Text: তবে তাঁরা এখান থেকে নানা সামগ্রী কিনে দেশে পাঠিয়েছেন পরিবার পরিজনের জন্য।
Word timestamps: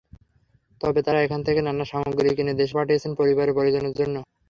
তবে 0.81 0.99
তাঁরা 1.05 1.19
এখান 1.21 1.41
থেকে 1.43 1.59
নানা 1.63 1.85
সামগ্রী 1.91 2.29
কিনে 2.37 2.53
দেশে 2.59 2.75
পাঠিয়েছেন 2.77 3.11
পরিবার 3.19 3.47
পরিজনের 3.57 3.93
জন্য। 3.99 4.15